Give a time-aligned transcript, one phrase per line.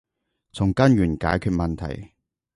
[0.53, 2.13] 從根源解決問題